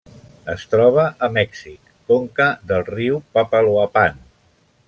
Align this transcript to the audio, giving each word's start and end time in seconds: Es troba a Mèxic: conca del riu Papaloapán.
Es 0.53 0.63
troba 0.71 1.03
a 1.27 1.29
Mèxic: 1.35 1.93
conca 2.13 2.49
del 2.73 2.85
riu 2.91 3.23
Papaloapán. 3.37 4.23